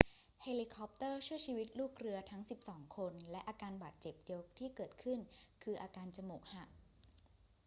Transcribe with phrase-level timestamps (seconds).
[0.43, 5.19] เฮลิคอปเตอร์ช่วยชีวิตลูกเรือทั้งสิบสองคน และอาการบาดเจ็บเดียวที่เกิดขึ้น
[5.63, 6.69] คืออาการจมูกหัก